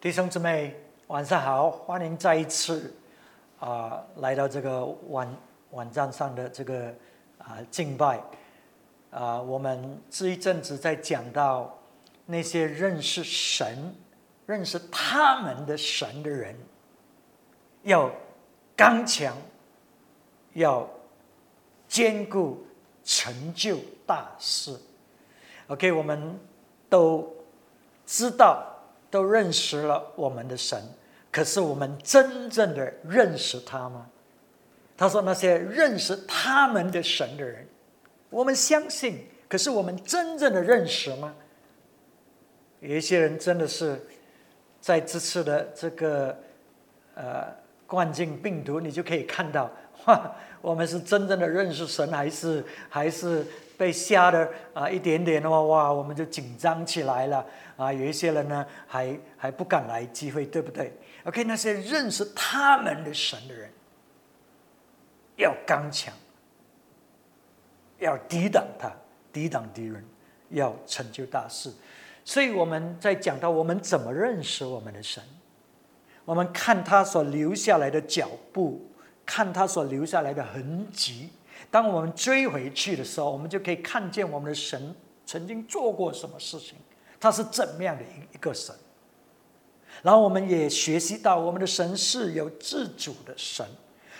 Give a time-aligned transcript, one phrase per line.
[0.00, 0.74] 弟兄姊妹，
[1.08, 1.70] 晚上好！
[1.70, 2.90] 欢迎再一次
[3.58, 5.36] 啊来到这个网
[5.72, 6.86] 网站上的这个
[7.36, 8.18] 啊敬拜
[9.10, 9.42] 啊。
[9.42, 11.78] 我们这一阵子在讲到
[12.24, 13.94] 那些认识神、
[14.46, 16.56] 认识他们的神的人，
[17.82, 18.10] 要
[18.74, 19.36] 刚强，
[20.54, 20.88] 要
[21.86, 22.64] 坚固，
[23.04, 23.76] 成就
[24.06, 24.80] 大事。
[25.66, 26.40] OK，我们
[26.88, 27.30] 都
[28.06, 28.66] 知道。
[29.10, 30.80] 都认识了我们的神，
[31.32, 34.06] 可是我们真正的认识他吗？
[34.96, 37.66] 他说：“那些认识他们的神的人，
[38.28, 41.34] 我们相信，可是我们真正的认识吗？”
[42.80, 43.98] 有一些人真的是
[44.78, 46.38] 在这次的这个
[47.14, 47.46] 呃
[47.86, 49.70] 冠状病毒，你就可以看到，
[50.04, 53.46] 哇，我们是真正的认识神，还是还是
[53.80, 57.46] 被吓的啊一点点的话，哇，我们就紧张起来了。
[57.78, 60.92] 啊，有一些人呢，还还不敢来机会，对不对
[61.24, 63.70] ？OK，那些认识他们的神的人，
[65.36, 66.12] 要刚强，
[68.00, 68.92] 要抵挡他，
[69.32, 70.04] 抵挡敌人，
[70.50, 71.72] 要成就大事。
[72.22, 75.24] 所以我们在讲到我们怎么认识我们的神，
[76.26, 78.86] 我们看他所留下来的脚步，
[79.24, 81.30] 看他所留下来的痕迹。
[81.70, 86.76] 当我们追回去的时候，我们就可以看见我们的神曾经做过什么事情。
[87.20, 88.74] 他是怎么样的一个神？
[90.02, 93.66] 然后我们也学习到，我们的神是有自主的神，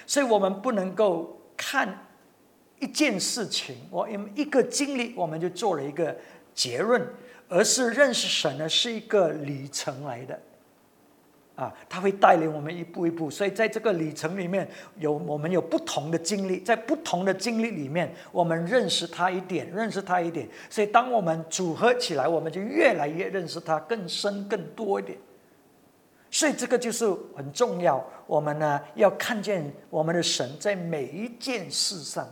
[0.06, 2.06] 所以我们不能够看
[2.78, 6.15] 一件事情，我用一个经历，我们就做了一个
[6.55, 7.03] 结论，
[7.48, 10.39] 而是认识神呢是一个旅程来的。
[11.61, 14.66] 啊，他会带领我们一步一步，所以在这个旅程里面
[14.97, 25.19] 有我们有不同的经历，在不同的经历里面，我们认识他一点，认识他一点，所以当我们组合起来，我们就越来越认识他更深更多一点。
[26.31, 32.27] 所以这个就是很重要，我们呢要看见我们的神在每一件事上，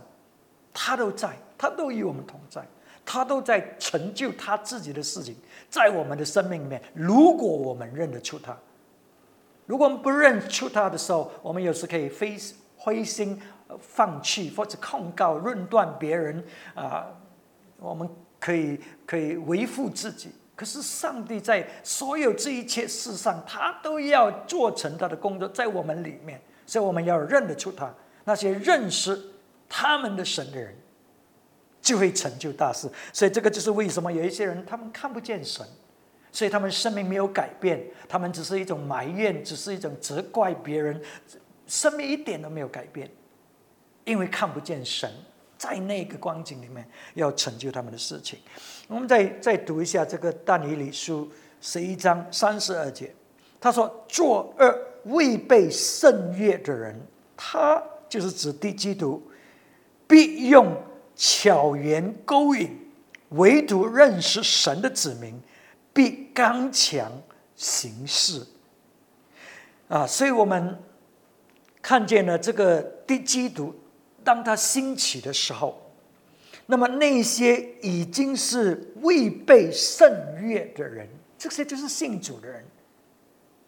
[0.73, 2.65] 他都在，他都与我们同在，
[3.05, 5.35] 他都在成就他自己的事情，
[5.69, 8.57] 在我们的生命里面，如果我们认得出他。
[9.69, 12.35] 如果我们不认出他的时候，我们有时可以灰
[12.75, 13.39] 灰心、
[13.79, 16.43] 放弃或者控告、论断别人
[16.73, 17.05] 啊。
[17.77, 18.09] 我们
[18.39, 27.93] 可以可以维护自己，可是上帝在所有这一切事上，他都要做成他的工作在我们里面，所以我们要认得出他。
[28.23, 29.21] 那些认识
[29.69, 30.75] 他们的神的人，
[31.79, 32.89] 就会成就大事。
[33.13, 35.63] 所以这个就是为什么有一些人他们看不见神。
[36.31, 41.01] 所以他们生命没有改变，他们只是一种埋怨，只是一种责怪别人，
[41.65, 43.09] 生命一点都没有改变，
[44.05, 45.11] 因为看不见神
[45.57, 48.39] 在那个光景里面要成就他们的事情。
[48.87, 51.29] 我们再再读一下这个但以理书
[51.61, 53.13] 十一章三十二节，
[53.59, 56.95] 他说：“作恶未被圣约的人，
[57.35, 59.21] 他就是指地基督，
[60.07, 60.75] 必用
[61.15, 62.69] 巧言勾引，
[63.29, 65.39] 唯独认识神的子民。”
[65.93, 67.11] 必刚强
[67.55, 68.45] 行事
[69.87, 70.05] 啊！
[70.05, 70.77] 所以我们
[71.81, 73.73] 看见了这个的基督，
[74.23, 75.91] 当他兴起的时候，
[76.67, 81.07] 那么那些已经是未被圣约的人，
[81.37, 82.63] 这些就是信主的人，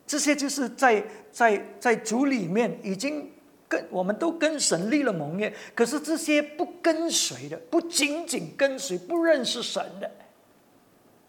[0.05, 3.31] 这些就是在在在主里面已经
[3.67, 10.11] 跟我们都跟神立了盟约，可是这些不跟随的，不仅仅跟随，不认识神的。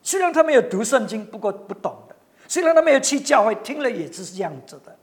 [0.03, 2.15] 虽然他们有读圣经，不过不懂的；
[2.49, 4.97] 虽然他们有去教会，听了也是这样子的。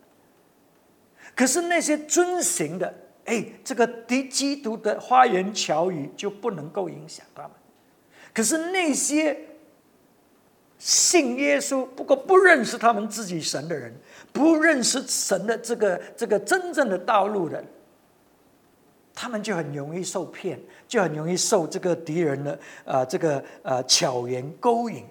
[1.35, 2.93] 可是那些遵行的，
[3.25, 7.51] 哎，这个敌基督的花言巧语就不能够影响他们。
[8.33, 9.37] 可是那些
[10.77, 13.93] 信耶稣，不过不认识他们自己神的人，
[14.33, 17.63] 不认识神的这个这个真正的道路的。
[19.21, 20.57] 他们就很容易受骗，
[20.87, 25.03] 就很容易受这个敌人的啊这个呃巧言勾引，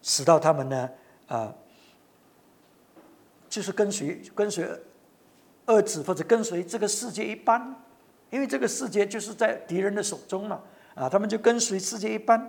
[0.00, 0.88] 使到他们呢
[1.26, 1.54] 啊，
[3.50, 4.66] 就是跟随跟随
[5.66, 7.76] 二子或者跟随这个世界一般，
[8.30, 10.62] 因为这个世界就是在敌人的手中嘛
[10.94, 12.40] 啊，他们就跟随世界一般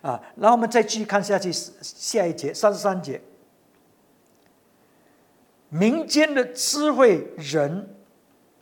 [0.00, 3.20] 啊，然后我们再继续看下去下一节三十三节，
[5.68, 7.94] 民间的智慧人。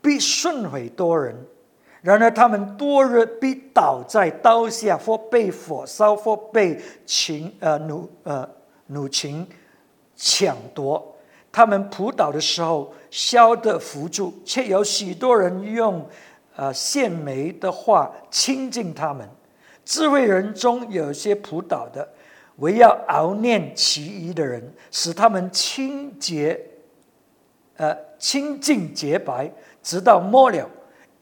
[0.03, 1.35] 必顺毁多人，
[2.03, 8.49] 然而他们多日必倒在刀下，或被火烧，或被秦呃奴呃
[8.87, 9.47] 奴禽
[10.17, 11.17] 抢夺。
[11.53, 16.09] 他们扑倒的时候，消得扶住，却有许多人用
[16.55, 19.29] 呃献媚的话亲近他们。
[19.85, 22.09] 智慧人中有些扑倒的，
[22.59, 26.61] 唯要熬念其余的人，使他们清洁，
[27.77, 29.51] 呃，清净洁白，
[29.83, 30.69] 直到末了。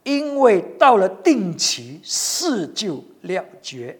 [0.03, 3.95] 因为到了定期，事就了结。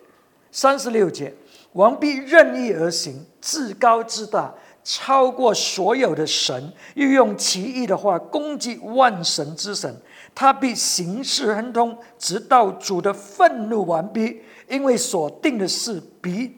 [0.50, 1.32] 三十六节，
[1.74, 4.52] 王必任意而行，至高至大，
[4.84, 9.94] 超过所有的神，又用奇异的话攻击万神之神。
[10.34, 16.56] 他必行事亨通，直到主的愤怒完毕，因为所定的事必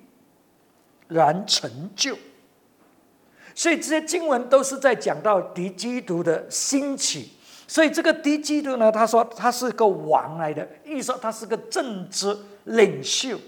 [1.08, 2.16] 然成就。
[3.56, 7.32] 所以这些经文都是在讲到敌基督的兴起。
[7.72, 13.40] 所以这个敌基督呢，他说他是个王来的，意思说他是个政治领袖。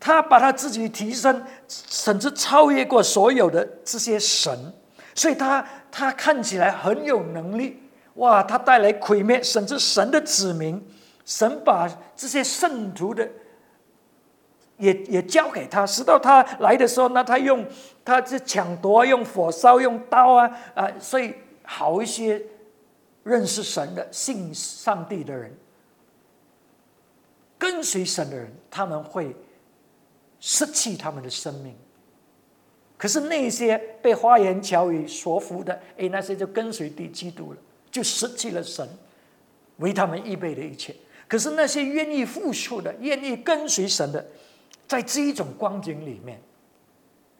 [0.00, 4.72] 他把他自己提升，甚至超越过所有的这些神，
[5.14, 7.80] 所以他他看起来很有能力。
[8.14, 10.84] 哇，他带来毁灭，甚至神的子民，
[11.24, 13.28] 神把这些圣徒的
[14.76, 17.64] 也 也交给他，直到他来的时候，那他用
[18.04, 21.32] 他是抢夺，用火烧，用刀啊啊，所以。
[21.72, 22.42] 好一些
[23.22, 25.56] 认识神的、信上帝的人，
[27.56, 29.36] 跟随神的人，他们会
[30.40, 31.76] 失去他们的生命。
[32.98, 37.58] 可是那些被花言巧语所服的，哎，那些就跟随地基督了，
[37.88, 38.86] 就失去了神
[39.76, 40.92] 为他们预备的一切。
[41.28, 44.26] 可是那些愿意付出的、愿意跟随神的，
[44.88, 46.42] 在这一种光景里面，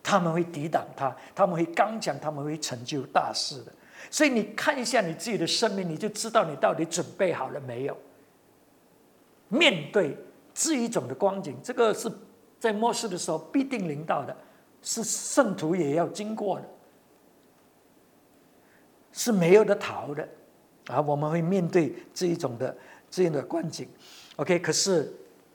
[0.05, 3.73] 他们会抵挡他，他们会刚强，他们会成就大事的。
[4.09, 7.97] 所以你看一下你自己的生命，你就知道你到底准备好了没有？
[9.49, 10.17] 面对
[10.55, 12.09] 这一种的光景，这个是
[12.59, 14.37] 在末世的时候必定临到的，
[14.81, 16.69] 是圣徒也要经过的，
[19.13, 20.29] 是没有的逃的
[20.87, 21.01] 啊！
[21.01, 22.77] 我们会面对这一种的
[23.11, 23.89] 这样的光景。
[24.37, 25.13] OK，可是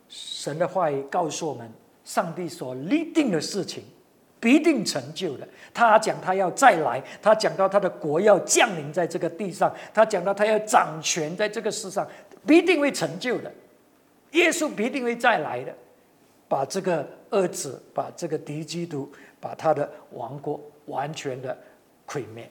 [0.10, 1.72] 神的话语告诉我们，
[2.04, 3.86] 上帝所立定的事情。
[4.40, 5.48] 必定成就的。
[5.74, 12.08] 他讲他要再来，他讲到他的国要降临在这个地上，他讲到他要掌权在这个世上，
[12.46, 13.52] 必定会成就的。
[14.32, 15.74] 耶稣必定会再来的，
[16.48, 21.58] 把这个恶子，把这个敌基督，把他的王国完全的
[22.06, 22.50] 毁灭，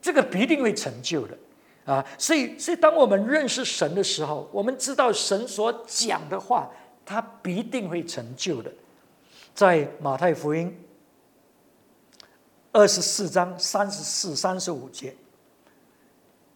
[0.00, 1.36] 这个必定会成就的
[1.84, 2.04] 啊！
[2.18, 6.70] 所以，所以当我们认识神的时候，我们知道神所讲的话，
[7.04, 8.70] 他必定会成就的。
[9.54, 10.74] 在马太福音。
[12.72, 15.14] 二十四章三十四、三十五节，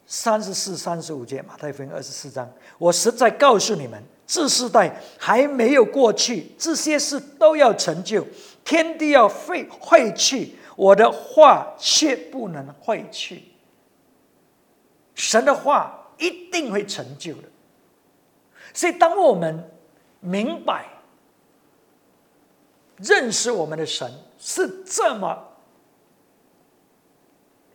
[0.06, 2.50] 三十四、三十五节，马太福音二十四章。
[2.78, 8.26] 我实在告诉你们，这世代还没有过去，这些事都要成就，
[8.64, 13.44] 天地要废废去，我的话却不能废去。
[15.14, 17.48] 神的话一定会成就的。
[18.72, 19.70] 所以，当我们
[20.20, 20.86] 明白、
[22.96, 25.45] 认识我们的神是这么。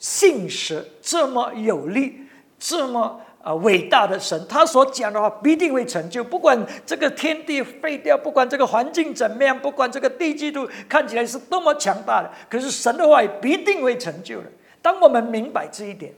[0.01, 2.23] 信实这么有力、
[2.57, 6.23] 这么啊伟大的神，他所讲的话必定会成就。
[6.23, 14.45] 不管这个天地废掉，不管这个环境怎么样，不管这个地基度看起来是多么强大的，可是神的话也必定会成就的。
[14.81, 16.11] 当我们明白这一点，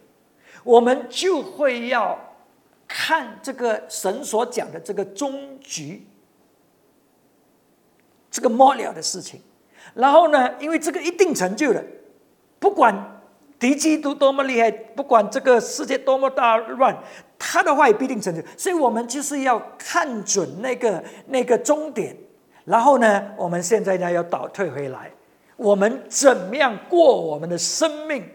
[0.63, 2.17] 我们就会要
[2.87, 6.07] 看这个神所讲的这个终局，
[8.31, 9.41] 这个末了的事情。
[9.93, 11.83] 然后呢，因为这个一定成就的，
[12.61, 13.12] 不管。
[13.63, 16.93] 敌基督多么厉害，不管这个世界多么大乱，
[17.39, 18.45] 他的话也必定成就。
[18.57, 22.13] 所以，我们就是要看准那个那个终点，
[22.65, 25.09] 然后呢，我们现在呢要倒退回来，
[25.55, 28.29] 我们怎么样过我们的生命，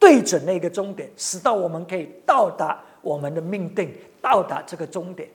[0.00, 5.28] 对准那个终点，使到我们可以到达我们的命定，到达这个终点。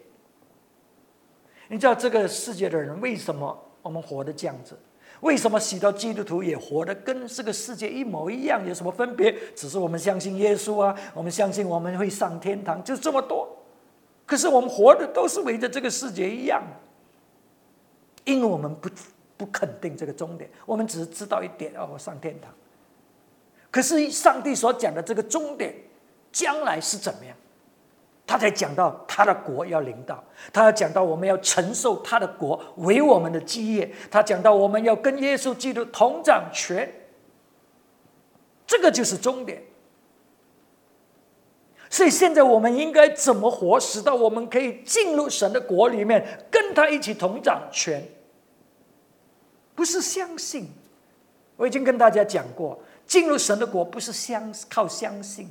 [1.70, 4.78] 你知道这个世界的人为什么我们活得这样子？
[5.22, 8.66] 为什么许多基督徒也活得跟这个世界一模一样？
[8.68, 9.36] 有什么分别？
[9.56, 13.48] 只是我们相信耶稣啊，我们相信我们会上天堂，就这么多。
[14.26, 16.62] 可是我们活的都是围着这个世界一样，
[18.26, 18.90] 因为我们不
[19.38, 22.54] 不肯定这个终点，我们只是知道一点：哦，上天堂。
[23.72, 25.74] 可是上帝所讲的这个终点，
[26.32, 27.36] 将来是怎么样？
[28.28, 36.94] 他才讲到他的国要领导，他要讲到我们要承受他的国为我们的基业，他讲到我们要跟耶稣基督同掌权，
[38.68, 39.64] 这个就是终点。
[41.90, 48.06] 所以现在我们应该怎么活，使到我们可以进入神的国里面，跟他一起同掌权？
[49.74, 50.68] 不是相信，
[51.56, 55.50] 我已经跟大家讲过，进入神的国不是相靠相信。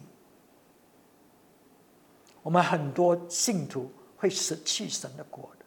[2.47, 5.65] 我们很多信徒会失去神的国的，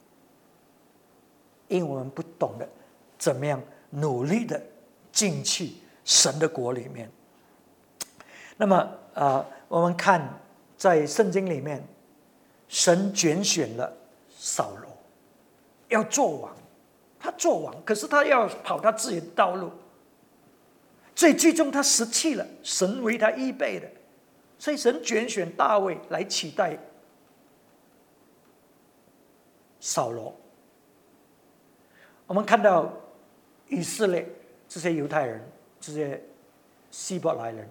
[1.67, 2.65] 因为我们不懂得
[3.17, 4.63] 怎么样努力的
[5.11, 5.73] 进去
[6.05, 7.11] 神的国里面。
[8.55, 10.25] 那么啊，我们看
[10.77, 11.85] 在圣经里面，
[12.69, 13.93] 神拣选了
[14.37, 14.89] 扫罗，
[15.89, 16.55] 要做王，
[17.19, 19.69] 他做王，可是他要跑他自己的道路，
[21.13, 23.91] 所以最终他失去了神为他预备的，
[24.59, 26.77] 所以神拣选大卫来取代
[29.79, 30.35] 扫罗。
[32.27, 32.93] 我们看到
[33.69, 34.27] 以色列
[34.67, 35.41] 这些犹太人，
[35.79, 36.21] 这些
[36.91, 37.67] 希伯来人，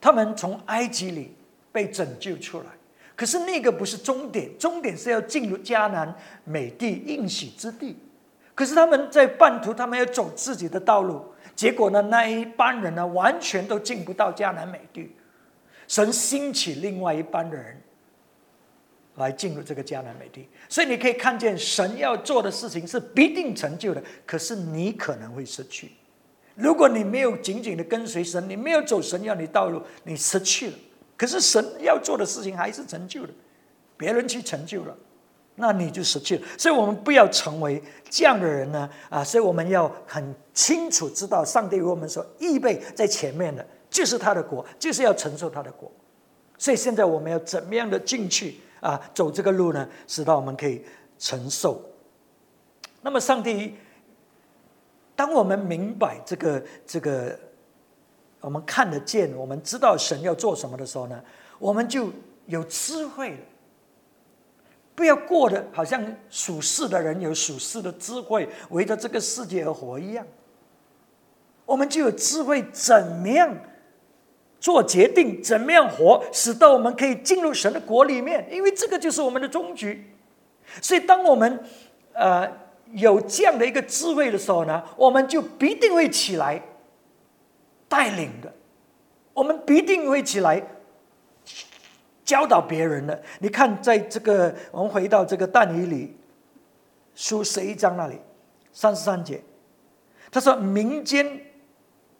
[0.00, 1.34] 他们从埃及里
[1.72, 2.66] 被拯救出来。
[3.16, 7.96] 可是那个不是终点，终点是要进入迦南美地应许之地。
[8.54, 11.24] 可是他们在半途，他们要走自己的道路，
[11.56, 15.10] 结果呢，那一班人呢，完全都进不到迦南美地。
[15.88, 17.76] 神兴起另外一班的人。
[19.16, 24.00] 来进入这个迦南美地，所以你可以看见神要做的事情是必定成就的。
[24.24, 25.90] 可是你可能会失去，
[26.54, 30.78] 如果你没有紧紧的跟随神，你没有走神要你道路，你失去了。
[31.16, 33.32] 可是神要做的事情还是成就的，
[33.96, 34.96] 别人去成就了，
[35.56, 36.46] 那你就失去了。
[36.56, 39.24] 所以我们不要成为这样的人呢啊！
[39.24, 45.90] 所以我们要很清楚知道，上帝为我们所预备在前面的，就是他的国，就是要承受他的国。
[46.56, 48.60] 所以现在我们要怎么样的进去？
[48.80, 50.84] 啊，走这个路呢，使到我们可以
[51.18, 51.82] 承受。
[53.02, 53.74] 那么，上帝，
[55.16, 57.36] 当我们明白这个这个，
[58.40, 61.20] 我们看得见，我们知道神要做什么的时候呢，
[61.58, 62.12] 我们就
[62.46, 63.38] 有智慧了。
[64.94, 70.24] 不要过得好像属世的人有属世的智慧，围着这个世界而活一样。
[71.64, 73.56] 我们就有智慧，怎么样？
[74.60, 80.12] 做决定，怎么样活，使得我们可以进入神的国里面，因为这个就是我们的终局。
[80.82, 81.62] 所以，当我们
[82.12, 82.50] 呃
[82.92, 86.60] 有这样的一个智慧的时候呢，我们就必定会起来
[87.88, 88.52] 带领的，
[89.32, 90.60] 我们必定会起来
[92.24, 93.22] 教导别人的。
[93.38, 96.16] 你看，在这个我们回到这个但以里
[97.14, 98.18] 书十一章那里，
[98.72, 99.40] 三十三节，
[100.32, 101.47] 他说民间。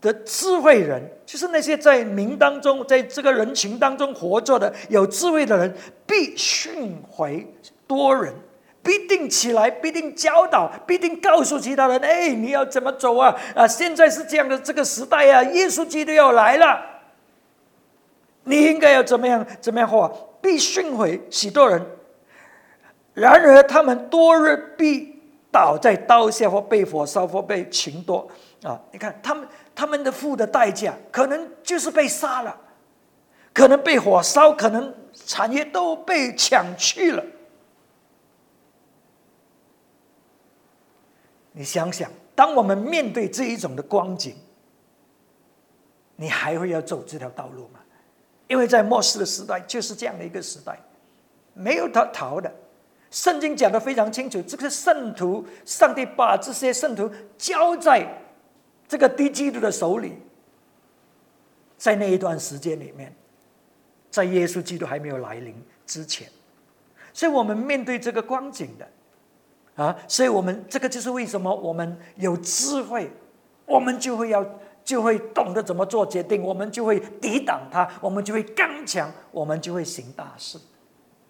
[0.00, 5.74] 的智慧人，就是那些在民当中，在这个人群当中活着的有智慧的人，
[6.06, 7.44] 必训诲
[7.84, 8.32] 多人，
[8.80, 13.34] 必定起来，必定教导，必定告诉其他人：哎，你要怎么走啊？
[13.56, 16.80] 啊，现在是这样的这个时代啊，耶稣基督要来了，
[18.44, 19.44] 你应该要怎么样？
[19.60, 20.08] 怎么样活？
[20.40, 21.84] 必训诲许多人，
[23.14, 28.28] 然而他们多日必倒在刀下，或被火烧，或被擒夺。
[28.62, 29.44] 啊，你看他们。
[29.78, 32.60] 他们的付的代价，可能就是被杀了，
[33.54, 34.92] 可能被火烧，可能
[35.24, 37.24] 产业都被抢去了。
[41.52, 44.34] 你想想，当我们面对这一种的光景，
[46.16, 47.78] 你还会要走这条道路吗？
[48.48, 50.76] 因为在末世的时代，就是这样的一个时代，
[51.54, 52.52] 没有逃逃的。
[53.12, 58.04] 圣经讲的非常清楚，这个圣徒，上帝把这些圣徒交在。
[58.88, 60.14] 这个低基督的手里，
[61.76, 63.14] 在那一段时间里面，
[64.10, 65.54] 在耶稣基督还没有来临
[65.86, 66.26] 之前，
[67.12, 68.88] 所以我们面对这个光景的
[69.84, 73.12] 啊，所以我们这个就是为什么我们有智慧，
[73.66, 74.44] 我们就会要
[74.82, 80.58] 就会懂得怎么做决定，我们就会抵挡它，我们就会刚强，我们就会行大事。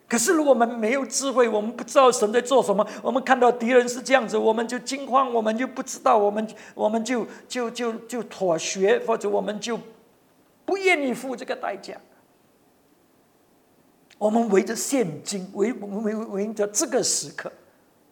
[0.09, 9.79] 可是，如果我们没有智慧，我们不知道神在做什么，我们看到敌人是这样子，我们就惊慌，我们就不知道，我们我们就就就就妥协，或者我们就
[10.65, 11.95] 不愿意付这个代价。
[14.17, 17.53] 我们围着现金，围围围着这个时刻，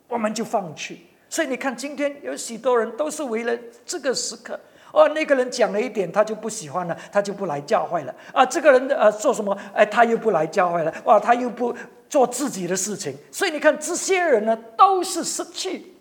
[0.06, 1.06] 我们就放弃。
[1.30, 4.60] 所以你看，今天有许多人都是为了这个时刻。
[4.96, 8.14] 哦，那个人讲了一点，他就不喜欢了，他就不来教会了。
[8.32, 9.54] 啊，这个人呃做什么？
[9.74, 10.94] 哎，他又不来教会了。
[11.04, 11.76] 哇，他又不
[12.08, 13.14] 做自己的事情。
[13.30, 15.94] 所以你看，这些人呢，都是失去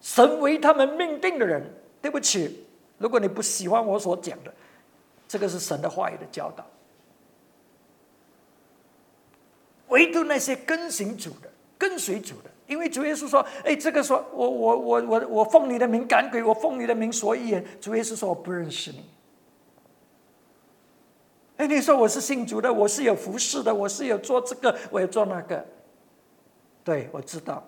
[0.00, 1.62] 神为他们命定的人。
[2.02, 2.66] 对不起，
[2.98, 4.52] 如果你不喜欢我所讲的，
[5.28, 6.66] 这个是神的话语的教导。
[9.86, 11.48] 唯独那些跟随主的，
[11.78, 12.49] 跟随主的。
[12.70, 19.04] 因为主耶稣说：“哎，这个说我我我我我奉你的名赶鬼，我奉你的名说预言。”主耶稣说：“我不认识你。”
[21.58, 25.66] 哎，你说我是信主的，我是有服侍的，我是有做这个，我有做那个。
[26.84, 27.66] 对，我知道。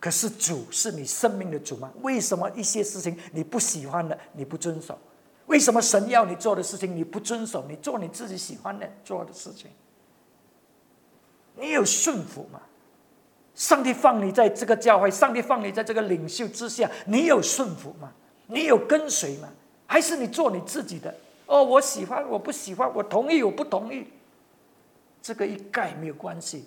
[0.00, 1.92] 可是主是你生命的主吗？
[2.02, 4.98] 为什么一些事情你不喜欢的，你不遵守？
[5.46, 7.64] 为什么神要你做的事情你不遵守？
[7.68, 9.70] 你做你自己喜欢的做的事情，
[11.54, 12.60] 你有顺服吗？
[13.56, 18.12] 上帝放你在这个教会，上帝放你在这个领袖之下，你有顺服吗？
[18.46, 19.48] 你有跟随吗？
[19.86, 21.12] 还是你做你自己的？
[21.46, 24.06] 哦，我喜欢，我不喜欢，我同意，我不同意，
[25.22, 26.66] 这个一概没有关系，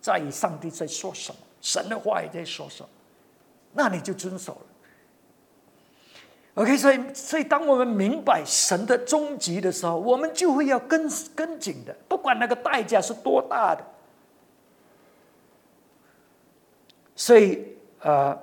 [0.00, 2.88] 在于上帝在说什么，神的话也在说什么，
[3.72, 4.60] 那你就遵守了。
[6.54, 13.84] OK，所以，所以当我们明白神的终极的时候，我们就会要跟跟紧的，不管那个代价是多大的。
[17.18, 17.66] 所以，
[18.00, 18.38] 呃，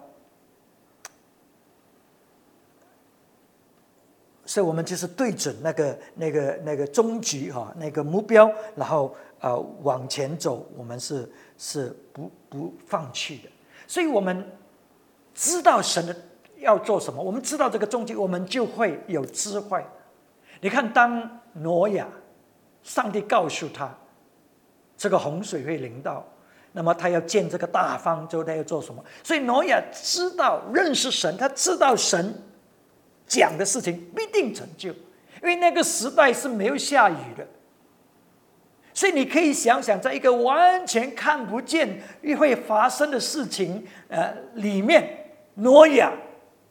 [4.46, 13.50] 所以我们就是对准那个、那个、那个终局哈，那个目标，然后呃往前走，我们是是不不放弃的。
[13.88, 14.46] 所以我们
[15.34, 16.16] 知道神的。
[16.58, 17.22] 要做什么？
[17.22, 19.86] 我们知道这个终极，我们就会有智慧。
[20.62, 22.08] 你看，当挪亚，
[22.82, 23.96] 上帝告诉他，
[24.98, 26.26] 这个洪水会临到，
[26.76, 29.04] 那么他要建这个大方舟，他要做什么？
[29.24, 32.34] 所以挪亚知道认识神，他知道神
[33.26, 37.48] 讲的事情必定成就，因为那个时代是没有下雨的。
[38.94, 42.02] 所以你可以想想，在一个完全看不见
[42.38, 46.12] 会发生的事情呃里面，挪亚。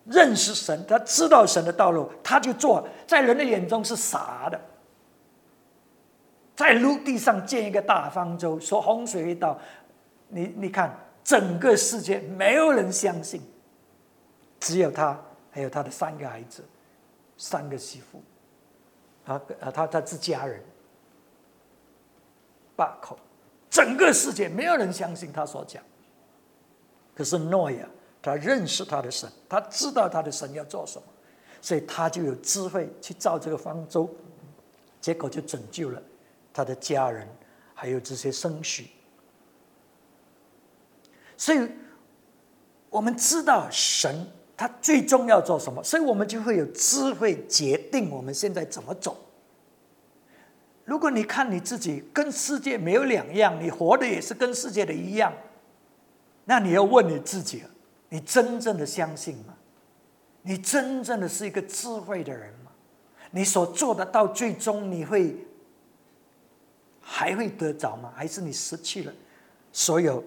[0.06, 4.60] 认识神，他知道神的道路，他就做，在人的眼中是傻的。
[6.54, 9.58] 在陆地上建一个大方舟，说洪水一到，
[10.28, 13.40] 你你看，整个世界没有人相信，
[14.60, 16.64] 只有他，还有他的三个孩子，
[17.36, 18.22] 三个媳妇，
[19.24, 20.62] 啊啊，他他自家人，
[22.76, 23.18] 八口，
[23.70, 25.82] 整个世界没有人相信他所讲。
[27.14, 27.88] 可是诺亚。
[28.26, 31.06] 他认识他的神，他知道他的神要做什么，
[31.60, 34.08] 所以他就有智慧去造这个方舟，
[34.98, 36.02] 结果就拯救了
[36.50, 37.28] 他的家人，
[37.74, 38.86] 还有这些生婿。
[41.36, 41.68] 所以，
[42.90, 44.26] 我们知道神
[44.56, 49.16] 他最终要做什么，所以我们就会有智慧决定我们现在怎么走。
[50.84, 55.32] 如果你看你自己跟世界没有两样，你活的也是跟世界的一样，
[56.44, 57.62] 那你要问你自己。
[58.10, 59.56] 你真正的相信吗？
[60.42, 62.70] 你真正的是一个智慧的人吗？
[63.32, 65.34] 你所做的到最终你会
[67.00, 68.12] 还会得着吗？
[68.14, 69.12] 还是你失去了
[69.72, 70.22] 所有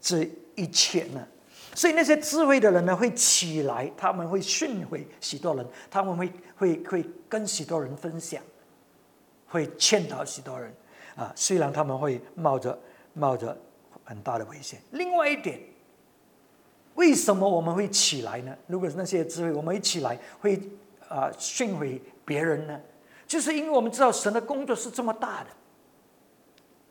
[0.00, 1.26] 这一切呢？
[1.74, 8.42] 所以那些智慧的人呢，会起来，他们会训诲许多人，他们会会会跟许多人分享，
[9.46, 10.74] 会劝导许多人
[11.16, 11.32] 啊。
[11.34, 12.78] 虽然他们会冒着
[13.14, 13.56] 冒着
[14.04, 14.80] 很大的危险。
[14.90, 15.60] 另外一点。
[16.94, 18.54] 为什么我们会起来呢？
[18.66, 20.60] 如果是那些智慧，我们一起来会
[21.08, 22.78] 啊训诲别人呢？
[23.26, 25.46] 就是因为我们知道神的工作是这么大的，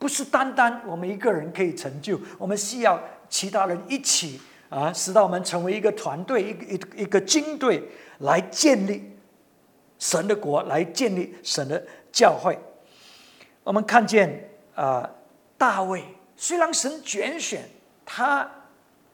[0.02, 7.88] 不是单单我们一个人可以成就，我们需要其他人一起啊，使到我们成为一个团队，一个一一个军队
[8.22, 9.16] 来建立
[10.00, 12.58] 神的国，来建立神的教会。
[13.64, 15.08] 我们看见啊，
[15.56, 16.04] 大卫
[16.36, 17.70] 虽然神拣选
[18.04, 18.50] 他。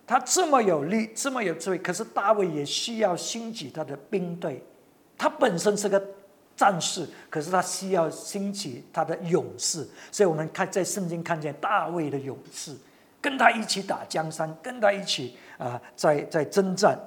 [0.10, 4.64] 他这么有力，这么有智慧，可是大卫也需要兴起他的兵队。
[5.18, 6.02] 他本身是个
[6.58, 9.88] 战士，可是他需要兴起他的勇士。
[10.12, 12.76] 所以我们看在圣经看见大卫的勇士，
[13.22, 17.00] 跟他一起打江山，跟他一起啊，在在征战。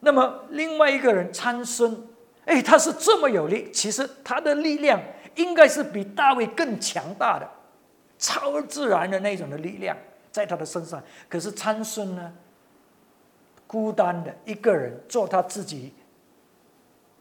[0.00, 1.96] 那么另外一个人参孙，
[2.44, 5.00] 哎，他是这么有力，其实他的力量
[5.36, 7.48] 应该是比大卫更强大的，
[8.18, 9.96] 超自然的那种的力量。
[10.32, 12.32] 在他的身上，可是参孙呢？
[13.66, 15.94] 孤单的一个人做他自己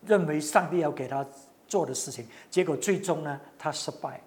[0.06, 1.26] 认为上帝要给他
[1.68, 4.22] 做的事情，结果最终呢，他失败，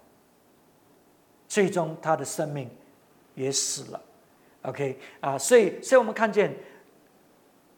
[1.49, 2.71] 最终他的生命
[3.35, 4.01] 也死了。
[4.63, 6.55] OK 啊，所以，所以我们看见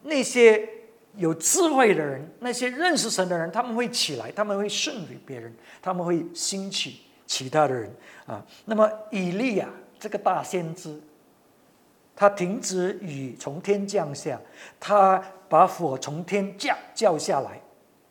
[0.03, 0.69] 那些
[1.17, 7.91] 有智慧的人，那些认识神的人，他们会起来，他们会顺服别人，他们会兴起其他的人
[8.27, 8.45] 啊。
[8.65, 9.69] 那么以利亚。
[9.97, 11.01] 这个大先知，
[12.15, 14.39] 他停止雨从天降下，
[14.79, 17.59] 他把火从天降降下来，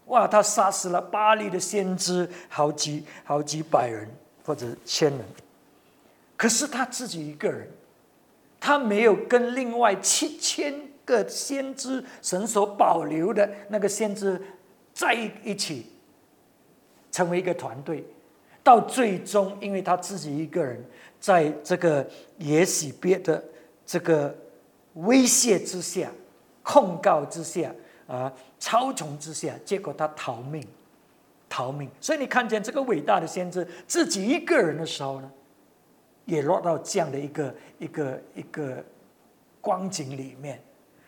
[0.06, 0.28] 哇！
[0.28, 4.08] 他杀死了巴黎的先知好几好几百人
[4.46, 5.20] 或者千人，
[6.36, 7.68] 可是他自己一个人，
[8.60, 10.74] 他没有跟另外七千
[11.06, 14.42] 个先知神所保留的那个先知
[14.94, 15.14] 在
[15.44, 15.88] 一起，
[17.12, 18.04] 成为一个团队，
[18.64, 20.84] 到最终，因为他自己一个人。
[21.24, 22.06] 在这个
[22.38, 23.42] 也许别的
[23.86, 24.36] 这个
[24.96, 26.12] 威胁之下、
[26.62, 27.74] 控告之下
[28.08, 30.68] 啊、操纵之下，结果他逃命，
[31.50, 31.90] 逃命。
[32.02, 35.32] 所以你看见这个伟大的先知自己一个人的时候呢，
[36.26, 38.84] 也落到这样的一个一个一个
[39.62, 40.62] 光景里面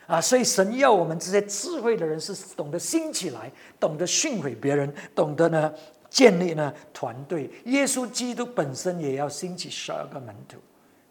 [0.08, 5.74] 啊，所以神要我们这些智慧的人是懂得兴起来，懂得训诲别人，懂得呢
[6.10, 7.50] 建立呢团队。
[7.66, 10.58] 耶稣基督本身也要兴起十二个门徒，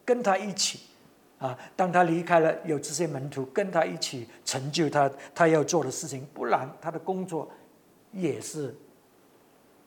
[0.05, 0.81] 跟他一起
[1.39, 1.59] 啊。
[1.77, 7.51] 当他离开了，有这些门徒跟他一起成就他他要做的事情，不然他的工作
[8.13, 8.75] 也是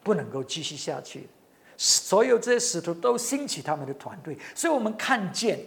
[0.04, 1.28] 不能够继续下去。
[1.76, 5.60] 所有这些使徒都兴起他们的团队，所以我们看见，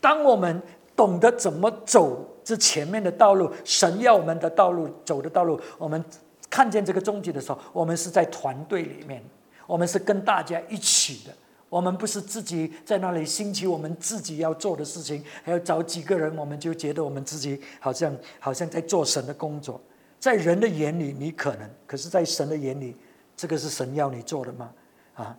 [0.00, 0.60] 当我们
[0.96, 6.04] 懂得怎么走这前面的道路，神要我们的道路走的道路，我们
[6.50, 9.22] 看见这个终极的时候，我们是在团队里面，
[9.66, 11.32] 我们是跟大家一起的，
[11.72, 19.80] 我们不是自己在那里兴起我们自己要做的事情，还要找几个人，我们就觉得我们自己好像好像在做神的工作，
[20.20, 22.94] 在人的眼里你可能，可是在神的眼里，
[23.34, 24.70] 这个是神要你做的吗？
[25.14, 25.38] 啊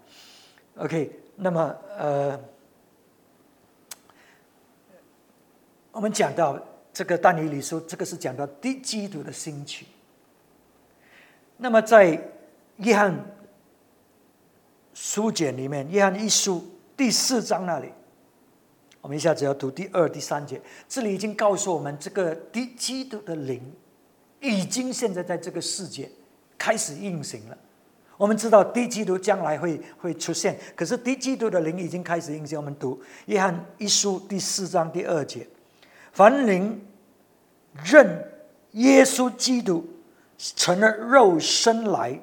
[0.77, 2.39] ，OK，那么呃，
[5.91, 6.59] 我们讲到
[6.91, 9.85] 这个但尼里书，这个是讲到第基督的兴起。
[11.57, 12.19] 那么在
[12.77, 13.15] 约翰
[14.93, 16.63] 书简里面，约翰一书
[16.95, 17.91] 第四章那里，
[19.01, 23.61] 我们一下子要读第二、第三节，这里已经告诉我们，这个第基督的灵
[24.39, 26.09] 已经现在在这个世界
[26.57, 27.57] 开始运行了。
[28.15, 32.57] 我们知道低基督将来会会出现，可是低基督的灵已经开始运行。
[32.57, 35.47] 我们读约翰一书第四章第二节：
[36.11, 36.79] 凡灵
[37.83, 38.31] 认
[38.73, 39.83] 耶稣基督
[40.37, 42.17] 成了肉身来，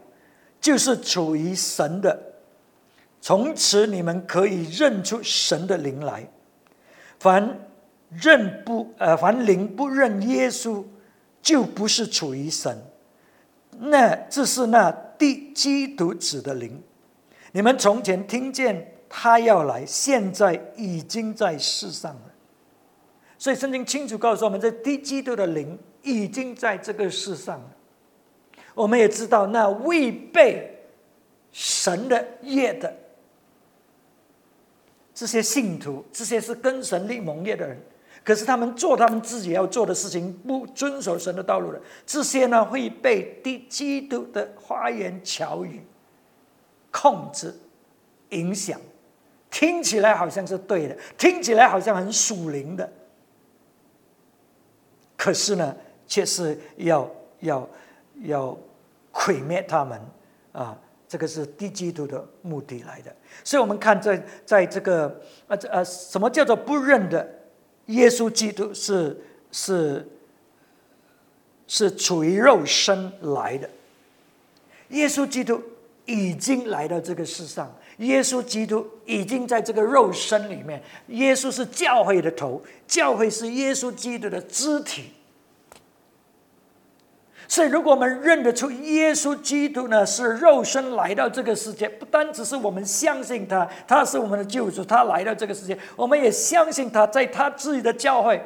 [0.60, 2.29] 就是处于神的。
[3.20, 6.28] 从此你们可以认出神的灵来。
[7.18, 7.58] 凡
[8.10, 10.84] 认不呃，凡灵不认耶稣，
[11.40, 12.76] 就不是处于神。
[13.78, 14.90] 那这是那。
[15.20, 16.82] 第基督子的灵，
[17.52, 22.22] 你们从前听见他要来，现在已经在世上了。
[23.36, 27.70] 所以圣经清楚告诉我们，这第基督的灵已经在这个世上了。
[28.74, 30.74] 我们也知道，那未被
[31.52, 32.90] 神的业的
[35.20, 37.78] 这些信徒，这些是跟神立盟业的人。
[38.24, 45.82] 可是他们做他们自己要做的事情，不遵守神的道路的，这些呢会被第基督的花言巧语
[46.90, 47.54] 控制、
[48.30, 48.80] 影响，
[49.50, 52.90] 听起来好像是对的，听起来好像很属灵的，
[55.18, 57.06] 可是呢，却是要
[57.40, 57.68] 要
[58.22, 58.58] 要
[59.12, 60.00] 毁灭他们
[60.52, 60.78] 啊！
[61.10, 63.12] 这个是低基督的目的来的。
[63.42, 67.28] 所以，我们看在在这个呃呃，什么叫做不认的？
[67.86, 69.20] 耶稣基督是
[69.50, 70.08] 是
[71.66, 73.68] 是处于肉身来的。
[74.90, 75.60] 耶稣基督
[76.04, 80.80] 已经来到这个世上，耶稣基督已经在这个肉身里面。
[81.08, 85.10] 耶稣是教会的头，教会是耶稣基督的肢体。
[87.50, 98.40] 所以，如果我们认得出耶稣基督呢是肉身来到这个世界，不单只是我们相信他，他是我们的救主，他来到这个世界，我们也相信他在他自己的教会，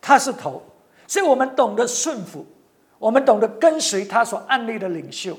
[0.00, 0.62] 他是头，
[1.08, 2.46] 所以我们懂得顺服，
[3.00, 5.36] 我们懂得跟随他所安立的领袖，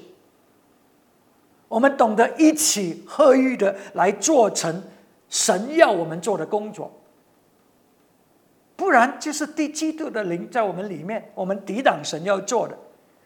[1.70, 4.84] 我们懂得一起合一的来做成
[5.30, 6.92] 神要我们做的工作。
[8.78, 12.78] 不然就是第基督的灵在我们里面，我们抵挡神要做的。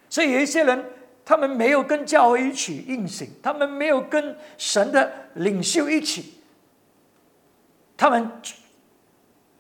[0.09, 0.83] 所以有一些人，
[1.23, 6.35] 他们没有跟教会一起运行，他们没有跟神的领袖一起，
[7.95, 8.31] 他们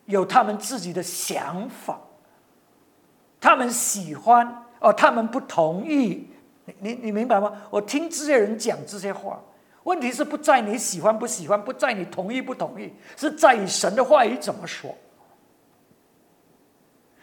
[0.05, 1.99] 有他们自己的想法，
[3.39, 6.27] 他们喜欢哦，他们不同意。
[6.65, 7.51] 你你你明白吗？
[7.69, 9.41] 我听这些人讲这些话，
[9.83, 14.95] 问题是不在你喜欢不喜欢，不在你同意不同意，是在于神的话语怎么说。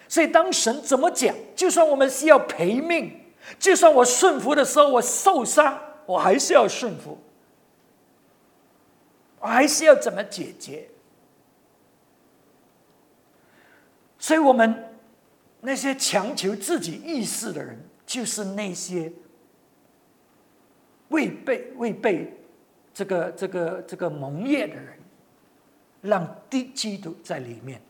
[0.09, 3.14] 所以，当神怎么讲，就算我们需要赔命，
[3.59, 7.18] 就算我顺服的时候我受伤，我还是要顺服，
[9.38, 10.88] 我还是要怎么解决？
[14.18, 14.97] 所以，我们
[15.61, 19.12] 那些强求自己意识的人，就是那些
[21.09, 22.33] 未被未被
[22.94, 24.99] 这个这个这个蒙业的人，
[26.01, 27.83] 让低基督在里面。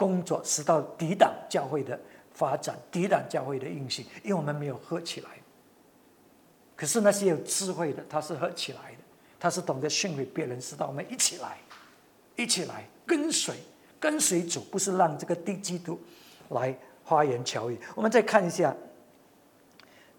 [0.00, 2.00] 工作使到抵挡教会的
[2.32, 5.28] 发展，抵挡教会的运行，因为我们没有合起来。
[6.74, 8.98] 可是那些有智慧的，他是合起来的，
[9.38, 11.58] 他是懂得训诲别人，使到我们一起来，
[12.34, 13.54] 一起来跟随，
[14.00, 16.00] 跟随主，不是让这个低基督
[16.48, 17.78] 来花言巧语。
[17.94, 18.74] 我们再看一下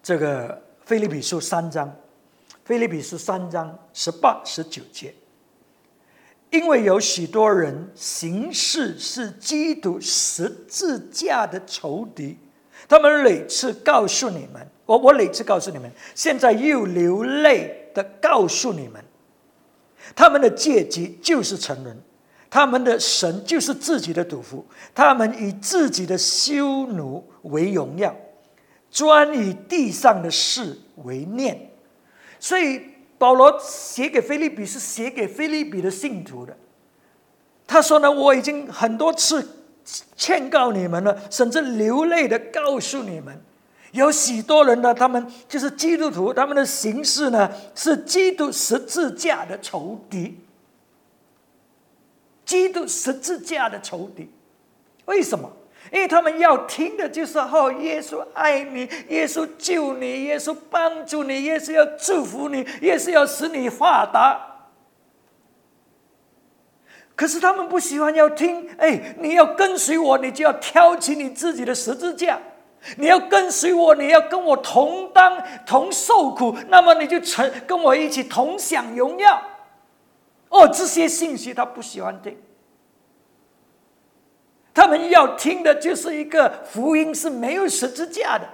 [0.00, 1.92] 这个菲利比书三章，
[2.64, 5.12] 菲利比书三章十八十九节，
[6.52, 12.36] 因为有许多人行事是基督十字架的仇敌，
[12.86, 19.02] 他们屡次告诉你们，我我屡次告诉你们，现在又流泪的告诉你们，
[20.14, 21.98] 他们的阶级就是成人，
[22.50, 24.62] 他们的神就是自己的赌夫，
[24.94, 28.14] 他们以自己的羞辱为荣耀，
[28.90, 31.70] 专以地上的事为念，
[32.38, 32.91] 所以。
[33.22, 36.56] 保罗写给菲利比是写给菲利比的信徒的。
[37.68, 39.48] 他说呢，我已经很多次
[40.16, 43.40] 劝告你们了，甚至流泪的告诉你们，
[43.92, 50.36] 有许多人呢，他们就是基督徒，他们的形式呢是基督十字架的仇敌。
[52.44, 54.28] 基督十字架的仇敌，
[55.04, 55.48] 为什么？
[55.92, 64.40] 因为他们要听的就是哦，耶稣爱你，耶稣救你，耶稣帮助你，耶稣要祝福你，耶稣要使你发达。
[67.14, 72.38] 可是他们不喜欢要听，哎，你要跟随我，你就要挑起你自己的十字架；
[72.96, 79.42] 你要跟随我，你要跟我同当同受苦，那么你就成跟我一起同享荣耀。
[80.48, 82.34] 哦，这些信息他不喜欢听。
[84.74, 88.48] 他们要听的就是一个福音是没有十字架的，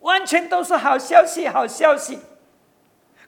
[0.00, 2.18] 完全都是好消息，好消息。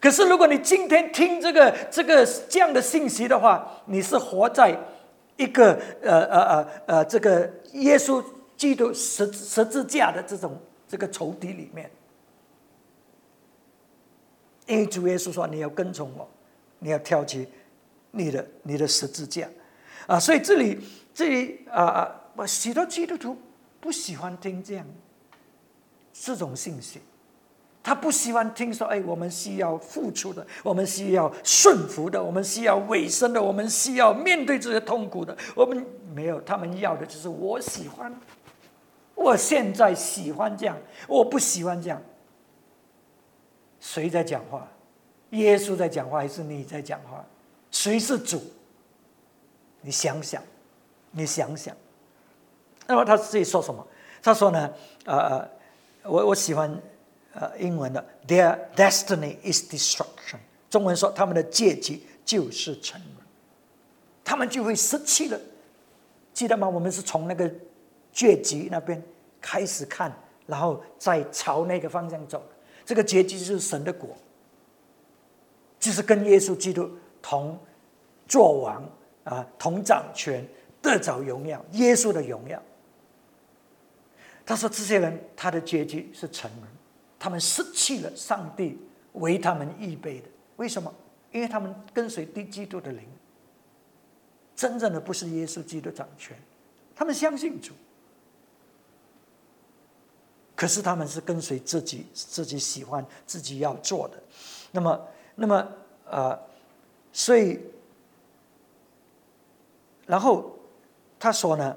[0.01, 4.77] 可是如果你今天听这个这个这样的信息的话，你是活在
[5.37, 8.23] 一个呃呃呃呃这个耶稣
[8.57, 11.89] 基督十十字架的这种这个仇敌里面。
[14.67, 16.29] 因为主耶稣说：“你要跟从我，
[16.81, 17.47] 你要挑起
[18.11, 19.49] 你的你的十字架。”
[20.09, 20.81] 啊，所以这里。
[21.15, 21.83] 这里啊
[22.37, 23.39] 啊，许多基督徒
[23.81, 24.87] 不喜欢听这样
[26.13, 27.01] 这种信息，
[27.83, 38.13] 他不喜欢听说：“哎，我们需要付出的，我们需要顺服的，我们需要委身的，我们需要面对这些痛苦的。”我们没有，他们要的就是我喜欢，
[39.15, 42.03] 我现在喜欢这样，我不喜欢这样。
[43.79, 44.67] 谁在讲话？
[45.31, 47.25] 耶稣在讲话，还是你在讲话？
[47.71, 48.43] 谁是主？
[49.81, 50.43] 你想想。
[51.17, 51.75] 你想想，
[52.87, 53.87] 那么他自己说什么？
[54.23, 54.73] 他说呢？
[55.05, 55.49] 呃，
[56.03, 56.77] 我我喜欢
[57.35, 60.39] 呃英文的，Their destiny is destruction。
[60.69, 63.27] 中文说他们的阶级就是沉沦，
[64.25, 65.39] 他们就会失去了。
[66.33, 66.69] 记得吗？
[66.69, 67.49] 我们是从那个
[68.13, 69.01] 阶级那边
[69.41, 70.13] 开始看，
[70.47, 72.43] 然后再朝那个方向走。
[72.85, 74.11] 这个阶级就是神的国，
[75.79, 76.91] 就是跟耶稣基督
[77.23, 77.59] 同
[78.27, 78.85] 作王
[79.25, 80.45] 啊，同掌权。
[80.85, 82.63] 得着荣耀，耶稣的荣耀。
[84.45, 86.69] 他说：“这些人，他的结局是沉沦，
[87.19, 88.79] 他们失去了上帝
[89.15, 90.29] 为他们预备的。
[90.57, 90.95] 为什么？
[91.33, 93.03] 因为他们跟随低基督的灵，
[94.55, 96.37] 真正的不是耶稣基督掌权，
[96.95, 97.73] 他们相信主，
[100.55, 104.23] 可是他们是跟随自己自己喜欢自己要做的。
[104.73, 105.69] 那么，那么，
[106.05, 106.39] 呃，
[107.15, 107.59] 所以，
[110.07, 110.51] 然后。”
[111.25, 111.75] 他说呢，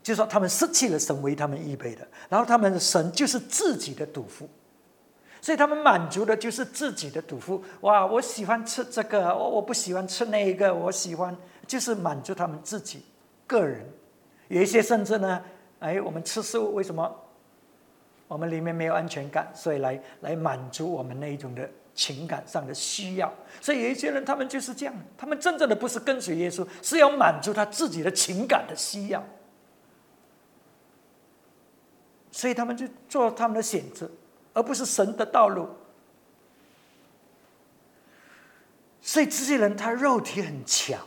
[0.00, 4.48] 就说他们失去了神为他们预备的，然后他们的神就是自己的赌夫，
[5.40, 7.60] 所以他们满足的就是自己的赌夫。
[7.80, 13.02] 哇，我喜欢吃这个，我我不喜欢吃那一个，我喜欢就是满足他们自己
[13.48, 13.84] 个人。
[14.46, 15.42] 有一些甚至呢，
[15.80, 17.12] 哎，我们吃食物为什么
[18.28, 19.50] 我们里面没有安全感？
[19.52, 21.68] 所以来来满足我们那一种的。
[21.94, 29.24] 情感上的需要，所以有一些人，他们就是这样，他们真正的不是跟随耶稣，是要满足他自己的情感的需要，
[32.32, 34.10] 所以他们就做他们的选择，
[34.52, 35.68] 而不是神的道路。
[39.00, 40.98] 所以这些人，他肉体很强，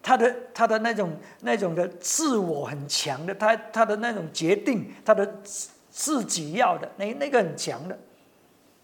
[0.00, 5.42] 他的他的那种那种的自我很强的，他他的那种决定，他的
[5.90, 7.98] 自己要的那那个很强的。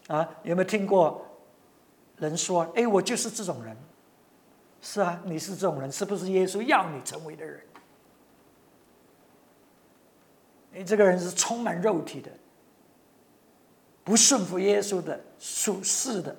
[0.08, 1.26] 啊，有没有听过
[2.18, 3.76] 人说：“哎，我就是这种人。”
[4.82, 7.58] 是啊，你是这种人，是不是耶稣要你成为的人？
[10.72, 12.30] 你这个人是充满肉体的，
[14.02, 16.36] 不顺服耶稣的，属世的。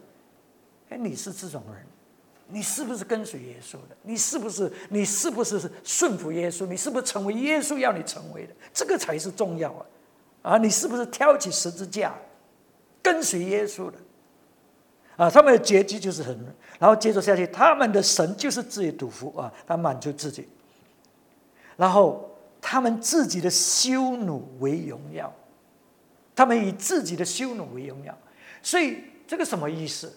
[0.90, 1.84] 哎，你是这种人，
[2.48, 3.98] 你是不是跟随耶稣的？
[4.04, 6.68] 你是不是你是不是顺服耶稣？
[6.68, 8.54] 你是不是成为耶稣要你成为的？
[8.72, 9.86] 这个才是重要啊！
[10.44, 12.14] 啊，你是不是挑起十字架？
[13.06, 13.98] 跟随耶稣的，
[15.16, 16.36] 啊，他们的结局就是很，
[16.80, 20.50] 然后接着下去，他们的神就是自己赌夫啊，他满足自己，
[21.78, 25.32] 然后他们自己的羞辱为荣耀，
[26.36, 28.18] 他们以自己的羞辱为荣耀，
[28.64, 30.12] 所以这个什么意思？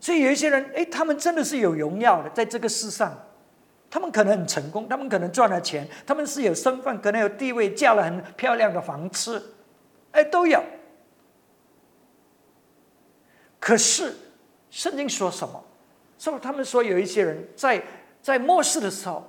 [0.00, 3.16] 所以有一些人，哎，他们真的是有荣耀的，在这个世上，
[3.88, 9.54] 他们可能很成功，他们可能赚了钱，他们是有身份，可能有地位，嫁了很漂亮的房子，
[10.10, 10.60] 哎，都有。
[13.70, 14.12] 可是，
[14.68, 15.64] 圣经说什么？
[16.18, 17.80] 说他们说有一些人在
[18.20, 19.24] 在末世的时候，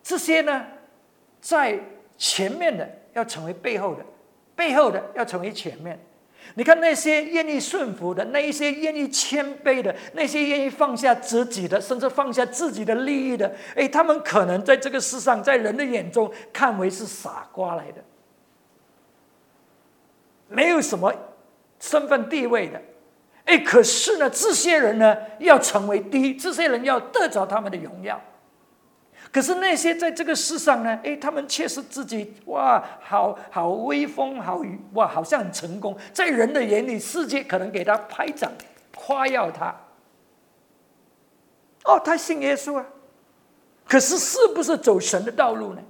[0.00, 0.64] 这些呢，
[1.40, 1.76] 在
[2.16, 4.06] 前面的要成为背后的，
[4.54, 5.98] 背后的要成为前面。
[6.54, 18.04] 你看那些愿意顺服的，那一些愿意谦卑的，那些愿意放下自己的，甚至放下自己的利益的，哎，他们可能在这个世上，在人的眼中看为是傻瓜来的，
[20.46, 21.12] 没有什么
[21.80, 22.80] 身份地位的，
[23.44, 28.20] 哎，可是呢，这些人呢，要成为第一，这些人要得着他们的荣耀。
[29.32, 30.98] 可是那些在这个世上呢？
[31.02, 35.96] 哎，他们却是自己哇，好好威风，好哇，好像很成功。
[36.12, 38.52] 在人的眼里，世界可能给他拍掌，
[38.94, 39.74] 夸耀他。
[41.84, 42.86] 哦，他信耶稣啊，
[43.88, 45.82] 可是是不是走神的道路呢？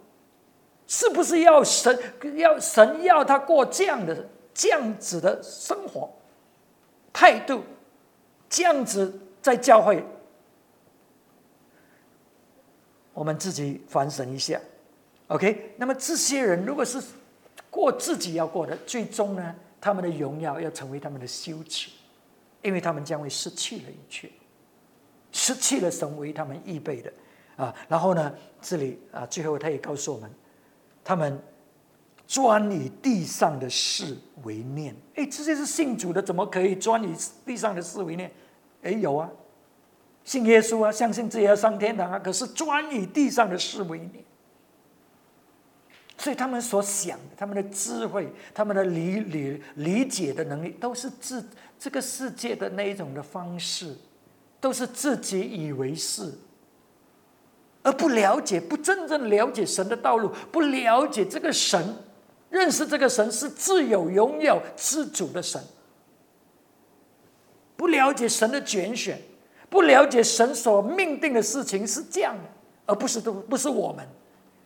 [0.87, 1.99] 是不是要神
[2.37, 6.09] 要神要他过这样的这样子的生活
[7.13, 7.63] 态度？
[8.49, 10.05] 这样子在教会？
[13.15, 14.61] 我们自己反省一下
[15.29, 15.75] ，OK？
[15.77, 17.03] 那么这些人如果是
[17.71, 21.91] 过自己要过的，最终呢，他们的荣耀要成为他们的羞耻，
[22.63, 24.31] 因为他们将会失去了一切，
[25.31, 27.13] 失去了神为他们预备的
[27.57, 27.75] 啊。
[27.89, 30.31] 然后呢，这里啊，最后他也告诉我们，
[31.05, 31.39] 他们
[32.33, 34.97] 专以地上的事为念。
[35.17, 37.15] 哎，这些是信主的，怎么可以专以
[37.45, 38.33] 地上的事为念？
[38.83, 39.31] 哎，有啊。
[40.25, 44.25] 信耶稣啊，相信自己要上天堂啊，可是专以地上的事为念，
[46.17, 51.45] 所以他们所想的、他们的智慧、他们的理理理解的能力，都是自
[51.79, 53.95] 这个世界的那一种的方式，
[54.59, 56.33] 都是自己以为是，
[57.83, 61.95] 而不了解、不真正了解神的道路，不了解这个神，
[62.53, 65.61] 认识这个神是自有、拥有、自主的神，
[67.77, 69.21] 不了解神的拣选。
[69.69, 72.43] 不了解神所命定的事情是这样的，
[72.85, 74.07] 而不是都不是我们，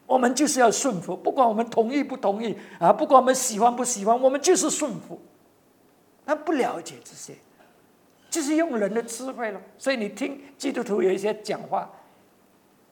[0.04, 5.16] 我们就是要顺服，不管我们同意不同意啊，不管我们喜欢不喜欢，我们就是顺服。
[6.24, 7.34] 他不了解这些，
[8.28, 9.60] 就是用人的智慧了。
[9.78, 11.88] 所以你听基督徒有一些讲话，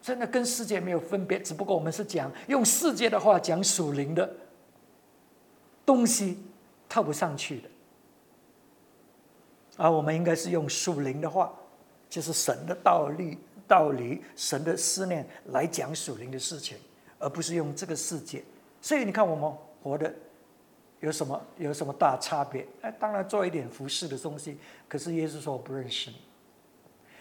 [0.00, 4.32] 真的跟世界没有分别，只不过我们是讲用世界的话讲属灵的
[5.84, 6.38] 东西
[6.88, 7.68] 套不上去的，
[9.76, 11.52] 而我们应该是用属灵的话。
[12.06, 16.78] 就是神的道理、道理、神的思念来讲属灵的事情，
[17.18, 18.44] 而不是用这个世界。
[18.80, 20.14] 所以你看，我们活的
[21.00, 22.64] 有什么有什么大差别？
[22.82, 24.58] 哎，当然做一点服饰的东西。
[24.88, 26.16] 可是耶稣说：“我不认识你。”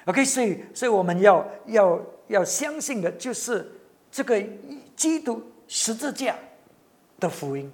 [0.05, 3.71] OK，所以，所以我们要要要相信的就是
[4.11, 4.39] 这个
[4.95, 6.37] 基督十字架
[7.19, 7.71] 的福音，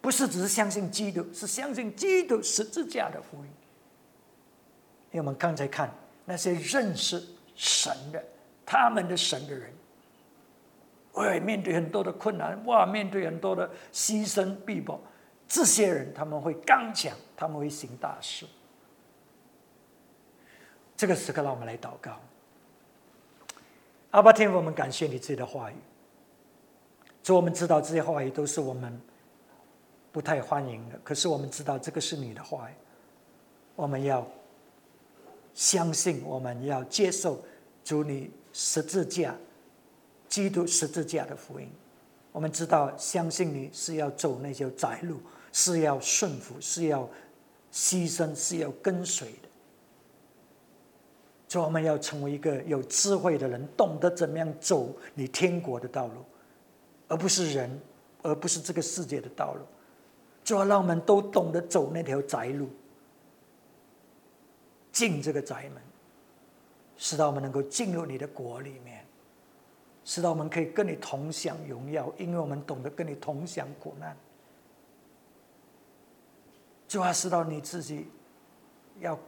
[0.00, 3.50] 不是只是相信基督，是相信基督十字架的福音。
[5.10, 5.90] 因为我们刚才看
[6.24, 7.22] 那些认识
[7.54, 8.22] 神的，
[8.64, 9.72] 他们的神的人，
[11.12, 15.00] 会面对很多的困难，哇，面对很多的牺牲逼迫，
[15.48, 18.46] 这些人他们会刚强，他们会行大事。
[20.96, 22.20] 这个时刻，让我们来祷告。
[24.10, 25.74] 阿爸天父，我们感谢你自己的话语。
[27.22, 29.00] 主，我们知道这些话语都是我们
[30.18, 32.68] 不太欢迎的，可是我们知道这个是你的话，
[33.76, 34.26] 我们要。
[35.54, 37.44] 相信我们要接受
[37.84, 39.34] 主你十字架、
[40.28, 41.68] 基督十字架的福音。
[42.30, 45.20] 我们知道，相信你是要走那条窄路，
[45.52, 47.08] 是要顺服，是要
[47.72, 49.48] 牺牲，是要跟随的。
[51.48, 56.24] 所以我们要成为一个有智慧的人，懂得怎么样走你天国的道路，
[57.08, 57.80] 而不是人，
[58.22, 59.62] 而不是这个世界的道路。
[60.48, 62.70] 就要让我们都懂得走那条窄路。
[64.90, 65.82] 进这个宅门，
[66.96, 69.04] 使到我们能够进入你的国里面，
[70.06, 74.16] 使到我们可以跟你同享荣耀，因为我们懂得跟你同享苦难。
[76.88, 78.06] 主要使到你自己
[79.00, 79.18] 要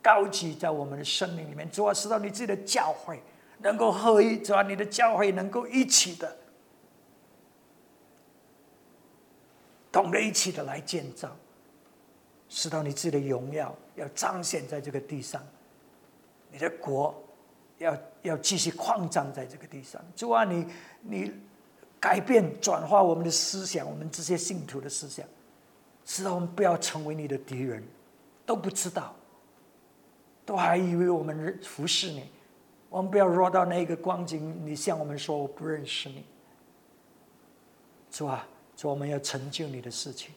[0.00, 3.22] 高级在我们的生命里面，主要使到你自己的教会
[3.58, 6.34] 能够合一，主要你的教会能够一起的，
[9.92, 11.30] 懂得一起的来建造。
[12.54, 15.42] 使到你自己的荣耀要彰显在这个地上，
[16.50, 17.14] 你的国
[17.78, 20.02] 要要继续扩张在这个地上。
[20.14, 20.66] 主啊，你
[21.00, 21.32] 你
[21.98, 25.26] 改变转化我们的思想，我们这些信徒的思想，
[26.04, 27.82] 使到我们不要成为你的敌人，
[28.44, 29.14] 都不知道
[30.44, 32.28] 都还以为我们服侍你。
[32.90, 36.22] 我们不要落到那个光景，你向我们说我不认识你。
[38.10, 38.46] 主啊，
[38.76, 40.32] 主，我们要成就你的事情，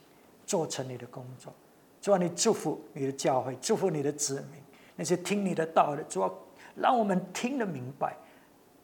[0.46, 1.54] 做成你的工作。
[2.02, 4.62] 主啊，你祝福你的教会，祝福你的子民，
[4.96, 6.04] 那些听你的道的。
[6.04, 6.32] 主啊，
[6.76, 8.16] 让我们听得明白，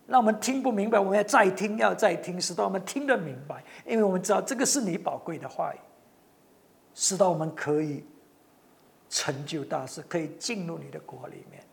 [0.08, 3.64] 让我们听不明白，我们要再听，要再听，使到我们听得明白。
[3.86, 5.78] 因为我们知道这个是你宝贵的话语，
[6.96, 8.04] 使到我们可以
[9.10, 11.64] 成就大事，可以进入你的国里面，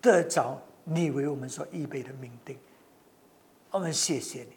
[0.00, 0.60] 得着。
[0.86, 2.58] 你为我们所预备的命定，
[3.70, 4.50] 我们谢谢你，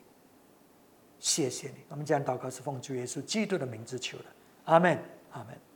[1.20, 1.76] 谢谢你。
[1.90, 4.26] 我们讲祷告是奉主耶稣基督的名字求的，
[4.66, 5.00] 阿门，
[5.32, 5.67] 阿门。